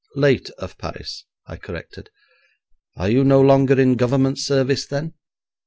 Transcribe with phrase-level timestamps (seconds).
[0.15, 2.09] 'Late of Paris,' I corrected.
[2.97, 5.13] 'Are you no longer in Government service then?'